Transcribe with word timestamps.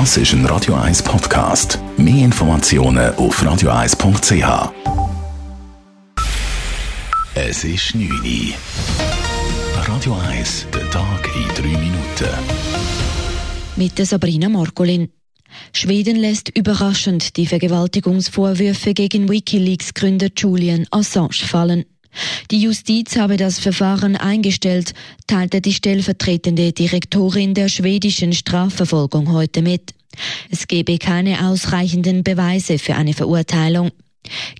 Das 0.00 0.16
ist 0.16 0.32
ein 0.32 0.44
Radio 0.46 0.74
1 0.74 1.04
Podcast. 1.04 1.78
Mehr 1.96 2.24
Informationen 2.24 3.14
auf 3.14 3.40
radio1.ch. 3.40 4.72
Es 7.36 7.62
ist 7.62 7.94
9 7.94 8.10
Uhr. 8.10 8.54
Radio 9.86 10.16
1, 10.30 10.66
der 10.74 10.90
Tag 10.90 11.30
in 11.36 11.46
3 11.54 11.78
Minuten. 11.78 12.28
Mit 13.76 13.96
der 13.96 14.06
Sabrina 14.06 14.48
Margolin. 14.48 15.10
Schweden 15.72 16.16
lässt 16.16 16.48
überraschend 16.48 17.36
die 17.36 17.46
Vergewaltigungsvorwürfe 17.46 18.94
gegen 18.94 19.28
Wikileaks-Gründer 19.28 20.30
Julian 20.36 20.88
Assange 20.90 21.46
fallen. 21.46 21.84
Die 22.50 22.60
Justiz 22.60 23.16
habe 23.16 23.36
das 23.36 23.58
Verfahren 23.58 24.16
eingestellt, 24.16 24.94
teilte 25.26 25.60
die 25.60 25.72
stellvertretende 25.72 26.72
Direktorin 26.72 27.54
der 27.54 27.68
schwedischen 27.68 28.32
Strafverfolgung 28.32 29.32
heute 29.32 29.62
mit. 29.62 29.94
Es 30.50 30.68
gebe 30.68 30.98
keine 30.98 31.48
ausreichenden 31.48 32.22
Beweise 32.22 32.78
für 32.78 32.94
eine 32.94 33.14
Verurteilung. 33.14 33.90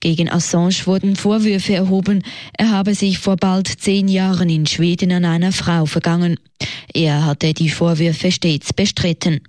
Gegen 0.00 0.28
Assange 0.28 0.86
wurden 0.86 1.16
Vorwürfe 1.16 1.74
erhoben, 1.74 2.22
er 2.52 2.70
habe 2.70 2.94
sich 2.94 3.18
vor 3.18 3.36
bald 3.36 3.66
zehn 3.66 4.08
Jahren 4.08 4.50
in 4.50 4.66
Schweden 4.66 5.12
an 5.12 5.24
einer 5.24 5.52
Frau 5.52 5.86
vergangen. 5.86 6.38
Er 6.92 7.24
hatte 7.24 7.54
die 7.54 7.70
Vorwürfe 7.70 8.30
stets 8.30 8.72
bestritten. 8.72 9.40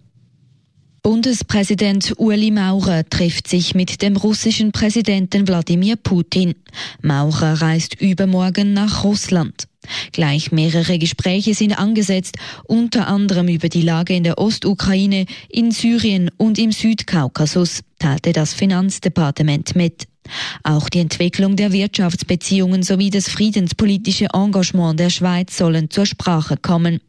Bundespräsident 1.06 2.16
Ueli 2.18 2.50
Maurer 2.50 3.08
trifft 3.08 3.48
sich 3.48 3.76
mit 3.76 4.02
dem 4.02 4.18
russischen 4.18 4.72
Präsidenten 4.72 5.48
Wladimir 5.48 5.98
Putin. 5.98 6.56
Maurer 7.04 7.62
reist 7.62 8.02
übermorgen 8.02 8.74
nach 8.74 9.04
Russland. 9.04 9.68
Gleich 10.14 10.52
mehrere 10.52 10.98
Gespräche 10.98 11.54
sind 11.54 11.78
angesetzt, 11.78 12.38
unter 12.64 13.08
anderem 13.08 13.50
über 13.50 13.70
die 13.70 13.84
Lage 13.84 14.16
in 14.16 14.24
der 14.24 14.40
Ostukraine, 14.40 15.28
in 15.48 15.70
Syrien 15.70 16.32
und 16.38 16.58
im 16.58 16.72
Südkaukasus, 16.72 17.82
teilte 18.00 18.34
das 18.34 18.56
Finanzdepartement 18.56 19.76
mit. 19.76 20.08
Auch 20.64 20.90
die 20.90 21.02
Entwicklung 21.02 21.56
der 21.56 21.72
Wirtschaftsbeziehungen 21.72 22.82
sowie 22.82 23.12
das 23.12 23.30
friedenspolitische 23.30 24.30
Engagement 24.34 25.00
der 25.00 25.12
Schweiz 25.12 25.56
sollen 25.56 25.92
zur 25.92 26.08
Sprache 26.08 26.58
kommen. 26.58 27.00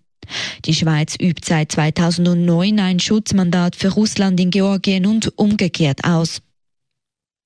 Die 0.65 0.75
Schweiz 0.75 1.17
übt 1.21 1.43
seit 1.45 1.73
2009 1.73 2.81
ein 2.81 3.01
Schutzmandat 3.01 3.77
für 3.77 3.89
Russland 3.89 4.41
in 4.41 4.51
Georgien 4.51 5.07
und 5.07 5.37
umgekehrt 5.39 6.05
aus. 6.05 6.43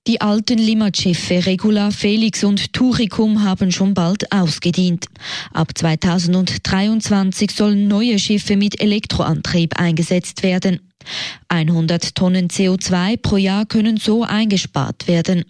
Die 0.07 0.19
alten 0.19 0.57
Limmatschiffe 0.57 1.45
Regula, 1.45 1.91
Felix 1.91 2.43
und 2.43 2.73
Turicum 2.73 3.43
haben 3.43 3.71
schon 3.71 3.93
bald 3.93 4.31
ausgedient. 4.31 5.05
Ab 5.53 5.77
2023 5.77 7.51
sollen 7.51 7.87
neue 7.87 8.17
Schiffe 8.17 8.57
mit 8.57 8.81
Elektroantrieb 8.81 9.79
eingesetzt 9.79 10.41
werden. 10.41 10.79
100 11.49 12.15
Tonnen 12.15 12.47
CO2 12.47 13.17
pro 13.17 13.37
Jahr 13.37 13.67
können 13.67 13.97
so 13.97 14.23
eingespart 14.23 15.07
werden. 15.07 15.45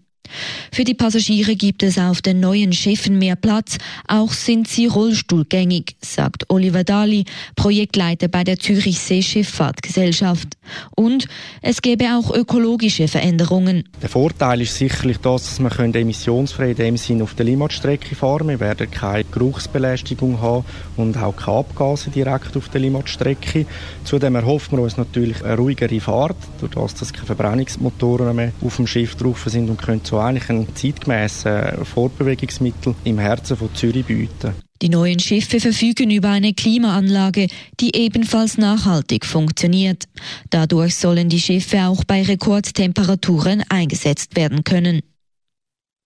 Für 0.71 0.83
die 0.83 0.93
Passagiere 0.93 1.55
gibt 1.55 1.83
es 1.83 1.97
auf 1.97 2.21
den 2.21 2.39
neuen 2.39 2.73
Schiffen 2.73 3.17
mehr 3.17 3.35
Platz, 3.35 3.77
auch 4.07 4.31
sind 4.31 4.67
sie 4.67 4.87
rollstuhlgängig, 4.87 5.95
sagt 6.01 6.49
Oliver 6.49 6.83
Dali, 6.83 7.25
Projektleiter 7.55 8.27
bei 8.27 8.43
der 8.43 8.59
Zürich 8.59 8.99
Seeschifffahrtgesellschaft. 8.99 10.57
Und 10.95 11.27
es 11.61 11.81
gäbe 11.81 12.05
auch 12.15 12.33
ökologische 12.33 13.07
Veränderungen. 13.07 13.83
Der 14.01 14.09
Vorteil 14.09 14.61
ist 14.61 14.75
sicherlich 14.75 15.17
das, 15.17 15.43
dass 15.43 15.59
man 15.59 15.93
emissionsfrei 15.93 16.71
in 16.71 16.75
dem 16.75 16.97
Sinn 16.97 17.21
auf 17.21 17.33
der 17.33 17.45
Limmatstrecke 17.45 18.15
fahren 18.15 18.47
Wir 18.49 18.59
werden 18.59 18.89
keine 18.89 19.23
Geruchsbelästigung 19.25 20.41
haben 20.41 20.65
und 20.97 21.17
auch 21.17 21.35
keine 21.35 21.57
Abgase 21.59 22.09
direkt 22.09 22.55
auf 22.55 22.69
der 22.69 22.81
Limmatstrecke. 22.81 23.65
Zudem 24.03 24.35
erhoffen 24.35 24.77
wir 24.77 24.83
uns 24.83 24.97
natürlich 24.97 25.43
eine 25.43 25.57
ruhigere 25.57 25.99
Fahrt, 25.99 26.37
dadurch, 26.59 26.93
dass 26.93 27.13
keine 27.13 27.25
Verbrennungsmotoren 27.25 28.35
mehr 28.35 28.51
auf 28.61 28.75
dem 28.75 28.87
Schiff 28.87 29.15
drauf 29.15 29.43
sind 29.47 29.69
und 29.69 29.81
können 29.81 30.01
so 30.03 30.19
eigentlich 30.19 30.49
ein 30.49 30.67
zeitgemäßes 30.75 31.87
Fortbewegungsmittel 31.87 32.95
im 33.03 33.19
Herzen 33.19 33.57
von 33.57 33.73
Zürich 33.73 34.05
bieten. 34.05 34.53
Die 34.81 34.89
neuen 34.89 35.19
Schiffe 35.19 35.59
verfügen 35.59 36.09
über 36.09 36.29
eine 36.29 36.53
Klimaanlage, 36.53 37.47
die 37.79 37.95
ebenfalls 37.95 38.57
nachhaltig 38.57 39.25
funktioniert. 39.25 40.05
Dadurch 40.49 40.95
sollen 40.95 41.29
die 41.29 41.39
Schiffe 41.39 41.85
auch 41.85 42.03
bei 42.03 42.23
Rekordtemperaturen 42.23 43.63
eingesetzt 43.69 44.35
werden 44.35 44.63
können. 44.63 45.01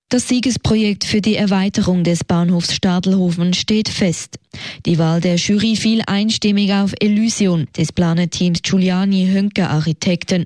Das 0.10 0.28
Siegesprojekt 0.28 1.04
für 1.04 1.22
die 1.22 1.36
Erweiterung 1.36 2.04
des 2.04 2.24
Bahnhofs 2.24 2.76
Stadelhofen 2.76 3.54
steht 3.54 3.90
fest. 3.90 4.40
Die 4.86 5.00
Wahl 5.00 5.20
der 5.20 5.38
Jury 5.38 5.76
fiel 5.76 6.04
einstimmig 6.06 6.72
auf 6.74 6.94
Elysion 7.00 7.68
des 7.76 7.92
Planeteams 7.92 8.62
Giuliani 8.62 9.28
Hönker 9.32 9.72
Architekten. 9.72 10.46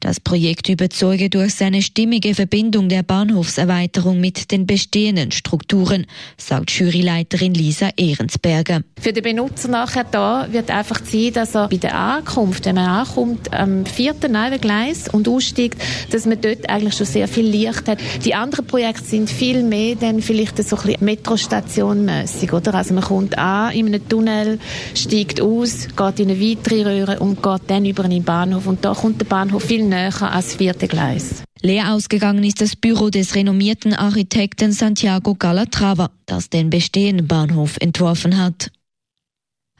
Das 0.00 0.20
Projekt 0.20 0.68
überzeuge 0.68 1.30
durch 1.30 1.54
seine 1.54 1.82
stimmige 1.82 2.34
Verbindung 2.34 2.88
der 2.88 3.02
Bahnhofserweiterung 3.02 4.20
mit 4.20 4.50
den 4.50 4.66
bestehenden 4.66 5.32
Strukturen, 5.32 6.06
sagt 6.36 6.70
Juryleiterin 6.70 7.54
Lisa 7.54 7.90
Ehrensberger. 7.96 8.82
Für 9.00 9.12
den 9.12 9.22
Benutzer 9.22 9.68
nachher 9.68 10.04
da 10.04 10.48
wird 10.50 10.70
einfach 10.70 11.00
sein, 11.04 11.32
dass 11.32 11.54
er 11.54 11.68
bei 11.68 11.76
der 11.76 11.94
Ankunft, 11.94 12.66
wenn 12.66 12.76
man 12.76 12.86
ankommt, 12.86 13.52
am 13.52 13.86
vierten 13.86 14.32
Neubegleis 14.32 15.08
und 15.08 15.28
aussteigt, 15.28 15.80
dass 16.10 16.26
man 16.26 16.40
dort 16.40 16.68
eigentlich 16.68 16.94
schon 16.94 17.06
sehr 17.06 17.28
viel 17.28 17.46
Licht 17.46 17.88
hat. 17.88 17.98
Die 18.24 18.34
anderen 18.34 18.66
Projekte 18.66 19.04
sind 19.04 19.30
viel 19.30 19.62
mehr 19.62 19.96
dann 19.96 20.22
vielleicht 20.22 20.56
so 20.62 20.76
ein 20.76 20.82
bisschen 20.82 21.04
Metrostation-mässig, 21.04 22.52
oder? 22.52 22.74
Also 22.74 22.94
man 22.94 23.04
kommt 23.04 23.38
an 23.38 23.72
in 23.72 23.86
einem 23.86 24.08
Tunnel, 24.08 24.58
steigt 24.94 25.40
aus, 25.40 25.88
geht 25.96 26.20
in 26.20 26.30
eine 26.30 26.40
weitere 26.40 26.82
Röhre 26.82 27.18
und 27.20 27.42
geht 27.42 27.62
dann 27.68 27.84
über 27.84 28.04
einen 28.04 28.22
Bahnhof 28.22 28.66
und 28.66 28.84
da 28.84 28.94
kommt 28.94 29.20
der 29.20 29.26
Bahnhof 29.26 29.59
Viel 29.60 29.84
näher 29.84 30.22
als 30.22 30.54
vierte 30.54 30.88
Gleis. 30.88 31.42
Leer 31.62 31.92
ausgegangen 31.92 32.42
ist 32.42 32.60
das 32.60 32.74
Büro 32.74 33.10
des 33.10 33.34
renommierten 33.34 33.94
Architekten 33.94 34.72
Santiago 34.72 35.34
Galatrava, 35.34 36.10
das 36.26 36.50
den 36.50 36.70
bestehenden 36.70 37.28
Bahnhof 37.28 37.76
entworfen 37.80 38.38
hat. 38.42 38.70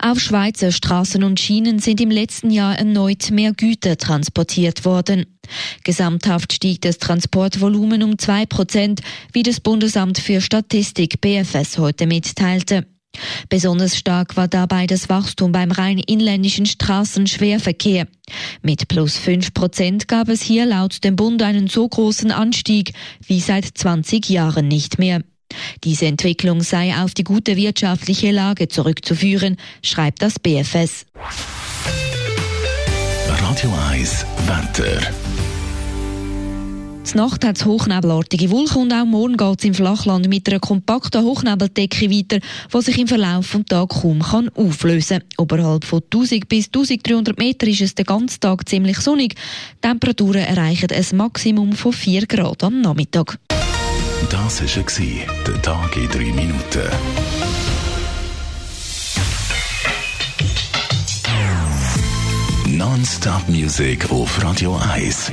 Auf 0.02 0.18
Schweizer 0.18 0.72
Straßen 0.72 1.22
und 1.24 1.40
Schienen 1.40 1.78
sind 1.78 2.00
im 2.00 2.10
letzten 2.10 2.50
Jahr 2.50 2.78
erneut 2.78 3.30
mehr 3.30 3.52
Güter 3.52 3.98
transportiert 3.98 4.86
worden. 4.86 5.26
Gesamthaft 5.84 6.54
stieg 6.54 6.80
das 6.80 6.96
Transportvolumen 6.98 8.02
um 8.02 8.18
zwei 8.18 8.46
Prozent, 8.46 9.02
wie 9.32 9.42
das 9.42 9.60
Bundesamt 9.60 10.18
für 10.18 10.40
Statistik 10.40 11.20
BFS 11.20 11.76
heute 11.76 12.06
mitteilte. 12.06 12.86
Besonders 13.48 13.96
stark 13.96 14.36
war 14.36 14.48
dabei 14.48 14.86
das 14.86 15.08
Wachstum 15.08 15.52
beim 15.52 15.72
rein 15.72 15.98
inländischen 15.98 16.66
Straßenschwerverkehr. 16.66 18.06
Mit 18.62 18.88
plus 18.88 19.16
5 19.18 19.52
Prozent 19.52 20.08
gab 20.08 20.28
es 20.28 20.42
hier 20.42 20.66
laut 20.66 21.02
dem 21.04 21.16
Bund 21.16 21.42
einen 21.42 21.68
so 21.68 21.88
großen 21.88 22.30
Anstieg 22.30 22.92
wie 23.26 23.40
seit 23.40 23.66
20 23.66 24.28
Jahren 24.28 24.68
nicht 24.68 24.98
mehr. 24.98 25.22
Diese 25.82 26.06
Entwicklung 26.06 26.62
sei 26.62 26.94
auf 26.96 27.14
die 27.14 27.24
gute 27.24 27.56
wirtschaftliche 27.56 28.30
Lage 28.30 28.68
zurückzuführen, 28.68 29.56
schreibt 29.82 30.22
das 30.22 30.38
BFS. 30.38 31.06
Radio 33.26 33.74
1 33.90 34.26
Wetter. 34.46 35.29
Die 37.12 37.16
Nacht 37.16 37.44
hat 37.44 37.56
es 37.56 37.64
hochnebelartige 37.64 38.50
Wolken 38.50 38.82
und 38.82 38.92
auch 38.92 39.04
morgen 39.04 39.36
geht 39.36 39.58
es 39.58 39.64
im 39.64 39.74
Flachland 39.74 40.28
mit 40.28 40.48
einer 40.48 40.60
kompakten 40.60 41.24
Hochnebeldecke 41.24 42.08
weiter, 42.08 42.38
die 42.72 42.82
sich 42.82 42.98
im 42.98 43.08
Verlauf 43.08 43.50
des 43.50 43.64
Tages 43.64 44.00
kaum 44.00 44.20
kann 44.20 44.48
auflösen 44.50 45.18
kann. 45.18 45.28
Oberhalb 45.38 45.84
von 45.84 46.02
1000 46.04 46.48
bis 46.48 46.66
1300 46.66 47.36
Meter 47.36 47.66
ist 47.66 47.80
es 47.80 47.94
den 47.96 48.06
ganzen 48.06 48.38
Tag 48.38 48.68
ziemlich 48.68 48.98
sonnig. 48.98 49.34
Die 49.34 49.88
Temperaturen 49.88 50.42
erreichen 50.42 50.90
ein 50.92 51.16
Maximum 51.16 51.72
von 51.72 51.92
4 51.92 52.26
Grad 52.26 52.62
am 52.62 52.80
Nachmittag. 52.80 53.38
Das 54.30 54.62
war 54.62 55.26
der 55.46 55.62
Tag 55.62 55.96
in 55.96 56.08
3 56.08 56.18
Minuten. 56.18 56.90
Non-Stop-Musik 62.68 64.10
auf 64.12 64.42
Radio 64.44 64.78
1. 64.94 65.32